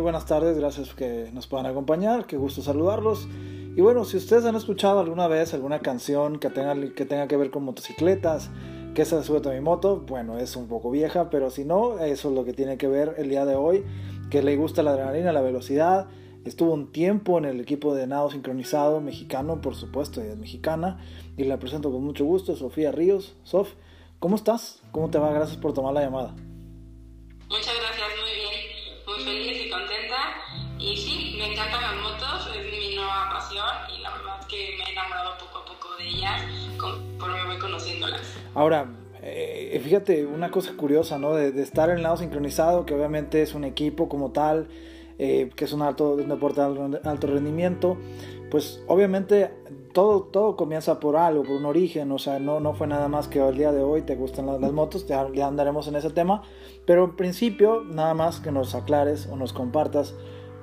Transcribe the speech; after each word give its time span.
buenas 0.00 0.26
tardes, 0.26 0.58
gracias 0.58 0.94
que 0.94 1.30
nos 1.32 1.46
puedan 1.46 1.66
acompañar, 1.66 2.26
qué 2.26 2.36
gusto 2.36 2.62
saludarlos. 2.62 3.28
Y 3.76 3.80
bueno, 3.80 4.04
si 4.04 4.16
ustedes 4.16 4.44
han 4.44 4.56
escuchado 4.56 5.00
alguna 5.00 5.28
vez 5.28 5.54
alguna 5.54 5.78
canción 5.78 6.38
que 6.38 6.50
tenga 6.50 6.74
que, 6.94 7.04
tenga 7.04 7.28
que 7.28 7.36
ver 7.36 7.50
con 7.50 7.64
motocicletas, 7.64 8.50
que 8.94 9.04
se 9.04 9.22
sube 9.22 9.46
a 9.48 9.52
mi 9.52 9.60
moto, 9.60 10.04
bueno, 10.08 10.38
es 10.38 10.56
un 10.56 10.66
poco 10.66 10.90
vieja, 10.90 11.30
pero 11.30 11.50
si 11.50 11.64
no, 11.64 11.98
eso 11.98 12.28
es 12.30 12.34
lo 12.34 12.44
que 12.44 12.52
tiene 12.52 12.78
que 12.78 12.88
ver 12.88 13.14
el 13.18 13.28
día 13.28 13.44
de 13.44 13.54
hoy, 13.54 13.84
que 14.30 14.42
le 14.42 14.56
gusta 14.56 14.82
la 14.82 14.92
adrenalina, 14.92 15.32
la 15.32 15.42
velocidad. 15.42 16.08
Estuvo 16.44 16.72
un 16.72 16.90
tiempo 16.90 17.38
en 17.38 17.44
el 17.44 17.60
equipo 17.60 17.94
de 17.94 18.06
nado 18.06 18.30
sincronizado 18.30 19.00
mexicano, 19.00 19.60
por 19.60 19.74
supuesto, 19.76 20.24
y 20.24 20.28
es 20.28 20.36
mexicana, 20.36 20.98
y 21.36 21.44
la 21.44 21.58
presento 21.58 21.92
con 21.92 22.02
mucho 22.02 22.24
gusto, 22.24 22.56
Sofía 22.56 22.90
Ríos. 22.90 23.36
Sof, 23.44 23.74
¿cómo 24.18 24.36
estás? 24.36 24.82
¿Cómo 24.92 25.10
te 25.10 25.18
va? 25.18 25.32
Gracias 25.32 25.58
por 25.58 25.74
tomar 25.74 25.92
la 25.92 26.02
llamada. 26.02 26.34
Muchas 27.48 27.79
feliz 29.24 29.66
y 29.66 29.70
contenta. 29.70 30.36
Y 30.78 30.96
sí, 30.96 31.36
me 31.38 31.52
encantan 31.52 31.82
las 31.82 31.96
motos, 31.96 32.50
es 32.56 32.72
mi 32.72 32.94
nueva 32.94 33.28
pasión 33.32 33.66
y 33.94 34.02
la 34.02 34.10
verdad 34.10 34.46
que 34.48 34.76
me 34.78 34.84
he 34.84 34.92
enamorado 34.92 35.36
poco 35.38 35.58
a 35.58 35.64
poco 35.66 35.96
de 35.96 36.08
ellas 36.08 36.42
conforme 36.78 37.44
voy 37.44 37.58
conociéndolas. 37.58 38.22
Ahora, 38.54 38.86
eh, 39.22 39.78
fíjate, 39.84 40.24
una 40.24 40.50
cosa 40.50 40.72
curiosa, 40.76 41.18
¿no? 41.18 41.34
De, 41.34 41.60
estar 41.62 41.90
en 41.90 41.96
el 41.96 42.02
lado 42.02 42.16
sincronizado, 42.16 42.86
que 42.86 42.94
obviamente 42.94 43.42
es 43.42 43.54
un 43.54 43.64
equipo 43.64 44.08
como 44.08 44.32
tal, 44.32 44.68
eh, 45.18 45.50
que 45.54 45.66
es 45.66 45.72
un, 45.72 45.82
alto, 45.82 46.14
un 46.14 46.28
deporte 46.28 46.62
de 46.62 47.00
alto 47.04 47.26
rendimiento, 47.26 47.98
pues 48.50 48.82
obviamente 48.86 49.50
todo, 49.92 50.22
todo 50.22 50.56
comienza 50.56 51.00
por 51.00 51.16
algo, 51.16 51.42
por 51.42 51.56
un 51.56 51.66
origen, 51.66 52.10
o 52.12 52.18
sea, 52.18 52.38
no, 52.38 52.60
no 52.60 52.74
fue 52.74 52.86
nada 52.86 53.08
más 53.08 53.28
que 53.28 53.40
el 53.40 53.56
día 53.56 53.72
de 53.72 53.82
hoy 53.82 54.02
te 54.02 54.14
gustan 54.14 54.46
las, 54.46 54.72
motos, 54.72 55.06
ya, 55.06 55.22
andaremos 55.46 55.88
en 55.88 55.96
ese 55.96 56.10
tema, 56.10 56.42
pero 56.86 57.04
en 57.04 57.16
principio 57.16 57.82
nada 57.84 58.14
más 58.14 58.40
que 58.40 58.52
nos 58.52 58.74
aclares 58.74 59.28
o 59.30 59.36
nos 59.36 59.52
compartas 59.52 60.14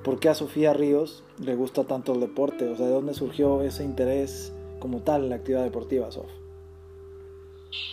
por 0.02 0.18
qué 0.18 0.28
a 0.28 0.34
Sofía 0.34 0.72
Ríos 0.72 1.24
le 1.38 1.54
gusta 1.54 1.84
tanto 1.84 2.14
el 2.14 2.20
deporte, 2.20 2.68
o 2.68 2.76
sea, 2.76 2.86
de 2.86 2.92
dónde 2.92 3.14
surgió 3.14 3.62
ese 3.62 3.84
interés 3.84 4.52
como 4.78 5.02
tal 5.02 5.24
en 5.24 5.30
la 5.30 5.36
actividad 5.36 5.64
deportiva, 5.64 6.10
Sof. 6.10 6.30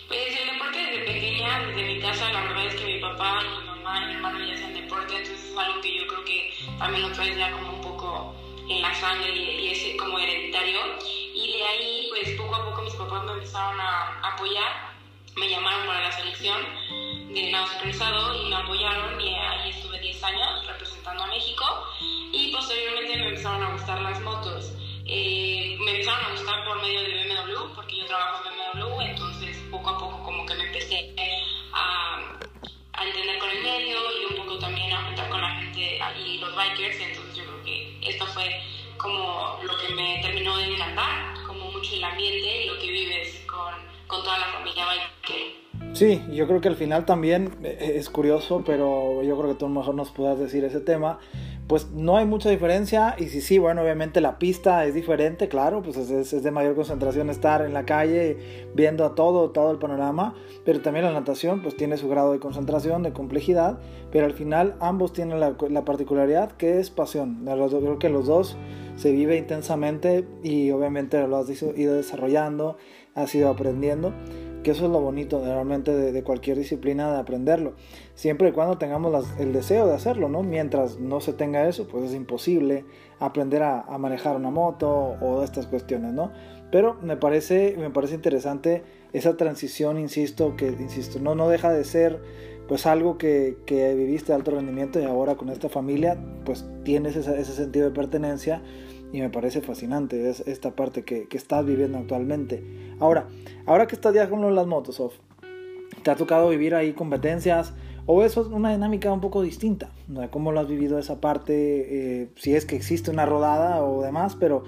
Pues 0.08 0.20
el 0.40 0.52
deporte 0.52 0.78
desde 0.78 1.12
pequeña, 1.12 1.66
desde 1.66 1.94
mi 1.94 2.00
casa, 2.00 2.32
la 2.32 2.40
verdad 2.42 2.66
es 2.66 2.74
que 2.76 2.86
mi 2.86 3.00
papá, 3.00 3.42
mi 3.42 3.66
mamá 3.66 4.02
y 4.02 4.06
mi 4.06 4.14
hermano 4.14 4.38
ya 4.46 4.54
hacen 4.54 4.74
deporte, 4.74 5.16
entonces 5.16 5.50
es 5.50 5.56
algo 5.56 5.80
que 5.82 5.98
yo 5.98 6.06
creo 6.06 6.24
que 6.24 6.78
también 6.78 7.02
lo 7.02 7.12
traes 7.12 7.36
ya 7.36 7.52
como 7.52 7.74
un 7.74 7.80
poco 7.82 8.34
en 8.68 8.82
la 8.82 8.94
sangre 8.94 9.34
y, 9.34 9.68
es 9.68 10.00
como 10.00 10.18
hereditario. 10.18 10.80
Y 11.34 11.52
de 11.52 11.62
ahí, 11.62 12.06
pues 12.10 12.30
poco 12.36 12.54
a 12.56 12.64
poco 12.64 12.82
mis 12.82 12.94
papás 12.94 13.24
me 13.24 13.32
empezaron 13.32 13.80
a 13.80 14.20
apoyar, 14.22 14.94
me 15.36 15.48
llamaron 15.48 15.86
para 15.86 16.00
la 16.02 16.12
selección 16.12 16.60
de 17.32 17.50
nado 17.50 17.66
sincronizado 17.66 18.34
y 18.34 18.48
me 18.48 18.56
apoyaron 18.56 19.20
y 19.20 19.34
ahí 19.34 19.70
estuve 19.70 20.00
10 20.00 20.24
años 20.24 20.66
representando 20.66 21.24
a 21.24 21.26
México 21.26 21.64
y 22.32 22.50
posteriormente 22.50 23.16
me 23.16 23.28
empezaron 23.28 23.62
a 23.62 23.72
gustar 23.72 24.00
las 24.00 24.20
motos. 24.22 24.72
Eh, 25.04 25.76
me 25.84 25.90
empezaron 25.92 26.24
a 26.24 26.30
gustar 26.30 26.64
por 26.64 26.80
medio 26.80 27.00
de 27.02 27.24
BMW 27.24 27.74
porque 27.74 27.98
yo 27.98 28.06
trabajo 28.06 28.42
en 28.48 28.80
BMW, 28.80 29.00
entonces 29.02 29.58
poco 29.70 29.90
a 29.90 29.98
poco 29.98 30.22
como 30.24 30.46
que 30.46 30.54
me 30.54 30.64
empecé 30.64 31.14
a, 31.72 32.22
a 32.94 33.06
entender 33.06 33.38
con 33.38 33.50
el 33.50 33.62
medio 33.62 33.98
y 34.20 34.32
un 34.32 34.36
poco 34.36 34.58
también 34.58 34.92
a 34.92 35.04
juntar 35.04 35.28
con 35.28 35.40
la 35.40 35.50
gente 35.56 36.00
y 36.24 36.38
los 36.38 36.56
bikers, 36.56 36.98
entonces 37.00 37.25
como 39.06 39.58
lo 39.62 39.72
que 39.78 39.94
me 39.94 40.20
terminó 40.20 40.56
de 40.56 40.64
encantar, 40.64 41.34
como 41.46 41.70
mucho 41.70 41.94
el 41.94 42.02
ambiente 42.02 42.64
y 42.64 42.66
lo 42.66 42.78
que 42.78 42.90
vives 42.90 43.44
con, 43.46 43.72
con 44.08 44.24
toda 44.24 44.38
la 44.38 44.46
familia 44.46 44.84
biker. 44.86 45.94
Sí, 45.96 46.22
yo 46.32 46.46
creo 46.48 46.60
que 46.60 46.68
al 46.68 46.76
final 46.76 47.06
también 47.06 47.56
eh, 47.62 47.94
es 47.96 48.10
curioso, 48.10 48.64
pero 48.66 49.22
yo 49.22 49.38
creo 49.38 49.50
que 49.50 49.58
tú 49.58 49.68
mejor 49.68 49.94
nos 49.94 50.10
puedas 50.10 50.38
decir 50.38 50.64
ese 50.64 50.80
tema 50.80 51.20
pues 51.66 51.90
no 51.90 52.16
hay 52.16 52.26
mucha 52.26 52.50
diferencia. 52.50 53.16
Y 53.18 53.26
si 53.26 53.40
sí, 53.40 53.58
bueno, 53.58 53.82
obviamente 53.82 54.20
la 54.20 54.38
pista 54.38 54.84
es 54.84 54.94
diferente, 54.94 55.48
claro, 55.48 55.82
pues 55.82 55.96
es, 55.96 56.42
de 56.42 56.50
mayor 56.50 56.74
concentración 56.74 57.30
estar 57.30 57.62
en 57.62 57.74
la 57.74 57.84
calle 57.84 58.36
viendo 58.74 59.04
a 59.04 59.14
todo, 59.14 59.50
todo 59.50 59.70
el 59.72 59.78
panorama, 59.78 60.34
pero 60.64 60.80
también 60.80 61.04
la 61.04 61.12
natación 61.12 61.62
pues 61.62 61.76
tiene 61.76 61.96
su 61.96 62.08
grado 62.08 62.32
de 62.32 62.38
concentración, 62.38 63.02
de 63.02 63.12
complejidad, 63.12 63.78
pero 64.12 64.26
al 64.26 64.32
final 64.32 64.76
ambos 64.80 65.12
tienen 65.12 65.40
la, 65.40 65.56
particularidad 65.84 66.52
que 66.52 66.80
es 66.80 66.90
pasión, 66.90 67.44
yo 67.44 67.80
creo 67.80 67.98
que 67.98 68.08
los 68.08 68.26
dos 68.26 68.56
se 68.96 69.12
vive 69.12 69.36
intensamente 69.36 70.26
y 70.42 70.70
obviamente 70.70 71.26
lo 71.26 71.36
has 71.36 71.50
ido 71.50 71.94
desarrollando, 71.94 72.76
has 73.14 73.34
ido 73.34 73.48
aprendiendo 73.48 74.12
que 74.66 74.72
eso 74.72 74.86
es 74.86 74.90
lo 74.90 75.00
bonito 75.00 75.44
realmente 75.44 75.92
de, 75.94 76.22
cualquier 76.24 76.58
disciplina 76.58 77.12
de 77.12 77.20
aprenderlo. 77.20 77.74
Siempre 78.16 78.48
y 78.48 78.52
cuando 78.52 78.78
tengamos 78.78 79.24
el 79.38 79.52
deseo 79.52 79.86
de 79.86 79.94
hacerlo, 79.94 80.28
¿no? 80.28 80.42
Mientras 80.42 80.98
no 80.98 81.20
se 81.20 81.32
tenga 81.32 81.68
eso, 81.68 81.86
pues 81.86 82.06
es 82.06 82.14
imposible 82.16 82.84
aprender 83.20 83.62
a, 83.62 83.84
manejar 84.00 84.34
una 84.34 84.50
moto 84.50 84.90
o 84.90 85.44
estas 85.44 85.68
cuestiones, 85.68 86.14
¿no? 86.14 86.32
Pero 86.72 86.94
me 87.00 87.16
parece, 87.16 87.76
me 87.78 87.90
parece 87.90 88.16
interesante 88.16 88.82
esa 89.12 89.36
transición, 89.36 90.00
insisto, 90.00 90.56
que 90.56 90.66
insisto, 90.66 91.20
no, 91.20 91.36
no 91.36 91.48
deja 91.48 91.72
de 91.72 91.84
ser 91.84 92.20
pues 92.66 92.86
algo 92.86 93.18
que, 93.18 93.58
que 93.66 93.94
viviste 93.94 94.32
de 94.32 94.34
alto 94.34 94.50
rendimiento 94.50 94.98
y 94.98 95.04
ahora 95.04 95.36
con 95.36 95.48
esta 95.48 95.68
familia 95.68 96.18
pues 96.44 96.66
tienes 96.82 97.14
ese 97.14 97.44
sentido 97.44 97.84
de 97.84 97.94
pertenencia 97.94 98.64
y 99.12 99.20
me 99.20 99.30
parece 99.30 99.60
fascinante 99.60 100.28
es 100.28 100.40
esta 100.40 100.74
parte 100.74 101.04
que, 101.04 101.28
que, 101.28 101.36
estás 101.36 101.64
viviendo 101.64 101.98
actualmente. 101.98 102.64
Ahora, 102.98 103.28
ahora 103.66 103.86
que 103.86 103.94
estás 103.94 104.14
ya 104.14 104.28
con 104.28 104.54
las 104.54 104.66
motos, 104.66 104.96
Sof, 104.96 105.14
¿te 106.02 106.10
ha 106.10 106.16
tocado 106.16 106.48
vivir 106.48 106.74
ahí 106.74 106.94
competencias? 106.94 107.74
¿O 108.06 108.22
eso 108.22 108.40
es 108.40 108.46
una 108.46 108.70
dinámica 108.70 109.12
un 109.12 109.20
poco 109.20 109.42
distinta? 109.42 109.90
¿Cómo 110.30 110.52
lo 110.52 110.60
has 110.60 110.68
vivido 110.68 110.98
esa 110.98 111.20
parte? 111.20 112.22
Eh, 112.22 112.28
si 112.36 112.54
es 112.54 112.64
que 112.64 112.76
existe 112.76 113.10
una 113.10 113.26
rodada 113.26 113.82
o 113.82 114.02
demás, 114.02 114.36
pero 114.38 114.64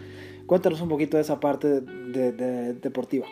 cuéntanos 0.47 0.81
un 0.81 0.89
poquito 0.89 1.17
de 1.17 1.23
esa 1.23 1.41
parte 1.41 1.81
de, 1.81 2.33
de, 2.33 2.75
deportiva. 2.75 3.27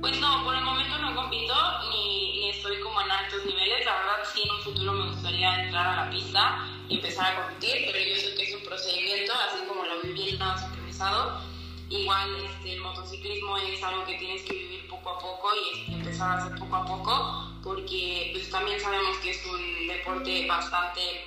Pues 0.00 0.20
no, 0.20 0.44
por 0.44 0.54
el 0.54 0.64
momento 0.64 0.98
no 0.98 1.14
compito 1.14 1.54
ni, 1.90 2.40
ni 2.40 2.50
estoy 2.50 2.80
como 2.82 3.00
en 3.00 3.10
altos 3.10 3.46
niveles. 3.46 3.86
La 3.86 3.94
verdad, 3.94 4.24
sí, 4.34 4.42
en 4.42 4.50
un 4.50 4.60
futuro 4.62 4.92
me 4.92 5.10
gustaría 5.10 5.64
entrar 5.64 5.86
a 5.86 6.04
la 6.04 6.10
pista 6.10 6.66
y 6.88 6.96
empezar 6.96 7.32
a 7.32 7.42
competir, 7.42 7.86
pero 7.86 7.98
yo 7.98 8.16
sé 8.16 8.34
que 8.36 8.42
es 8.42 8.54
un 8.56 8.62
procedimiento, 8.68 9.32
así 9.48 9.64
como 9.66 9.84
lo 9.84 10.02
viví 10.02 10.30
en 10.30 10.38
nado 10.38 10.58
sincronizado. 10.58 11.49
Igual 11.90 12.36
este, 12.36 12.74
el 12.74 12.80
motociclismo 12.82 13.56
es 13.58 13.82
algo 13.82 14.06
que 14.06 14.14
tienes 14.14 14.42
que 14.42 14.52
vivir 14.52 14.88
poco 14.88 15.10
a 15.10 15.18
poco 15.18 15.48
y 15.56 15.92
empezar 15.92 16.30
a 16.30 16.44
hacer 16.44 16.56
poco 16.56 16.76
a 16.76 16.86
poco, 16.86 17.50
porque 17.64 18.30
pues 18.32 18.48
también 18.48 18.78
sabemos 18.78 19.18
que 19.18 19.30
es 19.30 19.44
un 19.44 19.88
deporte 19.88 20.46
bastante 20.46 21.26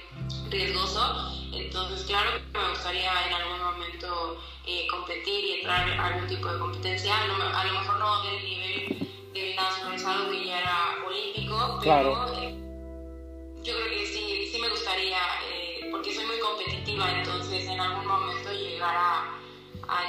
riesgoso. 0.50 1.34
Entonces, 1.52 2.06
claro 2.06 2.32
que 2.32 2.58
me 2.58 2.70
gustaría 2.70 3.12
en 3.28 3.34
algún 3.34 3.60
momento 3.60 4.38
eh, 4.66 4.88
competir 4.90 5.44
y 5.44 5.52
entrar 5.60 5.90
a 6.00 6.08
algún 6.08 6.28
tipo 6.28 6.48
de 6.48 6.58
competencia. 6.58 7.14
A 7.14 7.28
lo, 7.28 7.74
mejor 7.74 8.00
no 8.00 8.24
del 8.24 8.44
nivel 8.44 9.34
del 9.34 9.56
sincronizado 9.76 10.32
que 10.32 10.46
ya 10.46 10.60
era 10.60 10.96
olímpico, 11.06 11.80
pero 11.84 12.26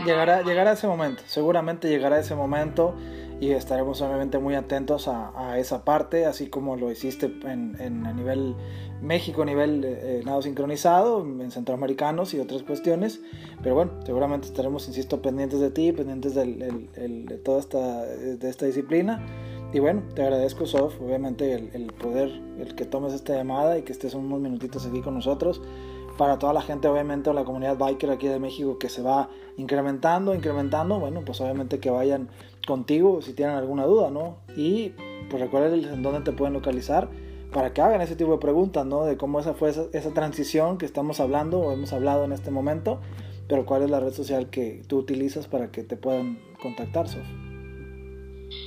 Llegará, 0.05 0.43
llegará 0.43 0.73
ese 0.73 0.87
momento, 0.87 1.23
seguramente 1.27 1.89
llegará 1.89 2.19
ese 2.19 2.35
momento 2.35 2.95
y 3.41 3.51
estaremos 3.51 4.01
obviamente 4.01 4.39
muy 4.39 4.55
atentos 4.55 5.09
a, 5.09 5.33
a 5.37 5.59
esa 5.59 5.85
parte, 5.85 6.27
así 6.27 6.49
como 6.49 6.77
lo 6.77 6.91
hiciste 6.91 7.27
en, 7.45 7.77
en 7.81 8.07
a 8.07 8.13
nivel 8.13 8.55
México, 9.03 9.43
a 9.43 9.45
nivel 9.45 9.85
eh, 9.85 10.23
nado 10.25 10.43
sincronizado, 10.43 11.23
en 11.23 11.51
centroamericanos 11.51 12.35
y 12.35 12.41
otras 12.41 12.63
cuestiones, 12.63 13.21
pero 13.63 13.75
bueno, 13.75 13.93
seguramente 14.05 14.47
estaremos, 14.47 14.89
insisto, 14.89 15.21
pendientes 15.23 15.61
de 15.61 15.71
ti, 15.71 15.93
pendientes 15.93 16.35
del, 16.35 16.89
de 16.95 17.39
toda 17.39 17.61
esta, 17.61 18.05
de 18.05 18.49
esta 18.49 18.67
disciplina 18.67 19.25
y 19.75 19.81
bueno, 19.81 20.05
te 20.15 20.23
agradezco, 20.23 20.67
Sof, 20.67 21.01
obviamente 21.01 21.53
el, 21.53 21.87
poder, 21.87 22.29
el 22.61 22.77
que 22.77 22.85
tomes 22.85 23.13
esta 23.13 23.35
llamada 23.35 23.77
y 23.77 23.83
que 23.83 23.91
estés 23.91 24.15
unos 24.15 24.41
minutitos 24.41 24.87
aquí 24.87 25.01
con 25.01 25.15
nosotros. 25.15 25.61
Para 26.17 26.39
toda 26.39 26.53
la 26.53 26.63
gente, 26.63 26.87
obviamente, 26.89 27.33
la 27.33 27.45
comunidad 27.45 27.77
biker 27.77 28.11
aquí 28.11 28.29
de 28.29 28.39
México 28.39 28.79
que 28.79 28.89
se 28.89 29.03
va 29.03 29.29
incrementando, 29.57 30.35
incrementando, 30.35 31.01
bueno, 31.01 31.23
pues 31.25 31.41
obviamente 31.41 31.81
que 31.81 31.91
vayan 31.91 32.29
contigo 32.67 33.21
si 33.21 33.33
tienen 33.33 33.57
alguna 33.57 33.85
duda, 33.85 34.11
¿no? 34.11 34.39
Y 34.57 34.91
pues 35.29 35.43
recuerden 35.43 35.85
en 35.85 36.03
dónde 36.03 36.21
te 36.21 36.33
pueden 36.33 36.55
localizar 36.55 37.09
para 37.53 37.73
que 37.73 37.81
hagan 37.81 38.01
ese 38.01 38.17
tipo 38.17 38.33
de 38.33 38.39
preguntas, 38.39 38.87
¿no? 38.87 39.05
De 39.05 39.17
cómo 39.17 39.41
esa 39.41 39.55
fue 39.55 39.71
esa, 39.71 39.87
esa 39.93 40.11
transición 40.13 40.79
que 40.79 40.87
estamos 40.87 41.21
hablando 41.21 41.59
o 41.61 41.73
hemos 41.73 41.93
hablado 41.93 42.25
en 42.25 42.33
este 42.33 42.51
momento, 42.51 43.01
pero 43.49 43.67
cuál 43.67 43.83
es 43.83 43.91
la 43.91 44.01
red 44.01 44.13
social 44.13 44.51
que 44.51 44.83
tú 44.89 44.99
utilizas 44.99 45.47
para 45.47 45.71
que 45.71 45.83
te 45.83 45.97
puedan 45.97 46.41
contactar, 46.61 47.09
Sof. 47.09 47.23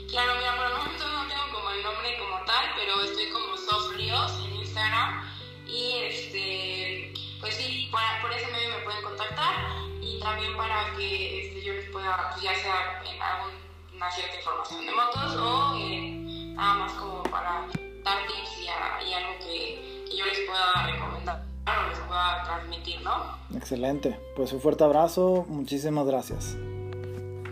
Claro, 0.10 0.32
el 0.32 0.74
momento 0.74 1.04
no 1.04 1.28
tengo 1.28 1.48
como 1.54 1.70
el 1.72 1.84
nombre 1.84 2.10
como 2.18 2.46
tal, 2.46 2.66
pero 2.76 3.04
estoy 3.04 3.30
como 3.32 3.58
Sofrios 3.58 4.32
en 4.48 4.56
Instagram. 4.56 5.24
Y 5.68 5.94
este, 6.08 7.14
pues 7.40 7.56
sí, 7.56 7.90
por, 8.22 8.32
ese 8.32 8.52
medio 8.52 8.70
me 8.78 8.84
pueden 8.84 9.04
contactar. 9.04 9.56
Y 10.02 10.20
también 10.20 10.56
para 10.56 10.94
que 10.96 11.48
este, 11.48 11.64
yo 11.64 11.74
les 11.74 11.90
pueda, 11.90 12.30
pues 12.32 12.44
ya 12.44 12.56
sea 12.56 13.02
en 13.06 13.22
alguna 13.22 14.12
cierta 14.12 14.36
información 14.38 14.86
de 14.86 14.92
motos 14.92 15.36
o 15.36 15.76
eh, 15.78 16.54
nada 16.56 16.74
más 16.76 16.94
como 16.94 17.24
para 17.24 17.68
dar 18.04 18.28
tips 18.28 18.60
y, 18.62 19.14
algo 19.14 19.40
que, 19.40 20.06
yo 20.18 20.26
les 20.26 20.40
pueda 20.48 20.88
recomendar 20.88 21.44
o 21.66 21.90
les 21.90 22.00
pueda 22.00 22.42
a 22.42 22.44
transmitir, 22.44 23.02
¿no? 23.02 23.38
Excelente. 23.56 24.20
Pues 24.36 24.54
un 24.54 24.62
fuerte 24.62 24.84
abrazo. 24.84 25.46
Muchísimas 25.48 26.08
gracias. 26.08 26.56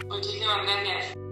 Muchísimas 0.08 0.64
gracias. 0.64 1.25